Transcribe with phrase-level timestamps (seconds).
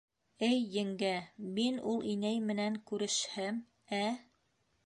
[0.47, 1.11] —Эй, еңгә,
[1.59, 3.61] мин ул инәй менән күрешһәм,
[4.03, 4.05] ә?